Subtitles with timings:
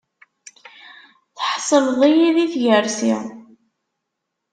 [1.37, 3.15] Tḥesleḍ-iyi di tgersi.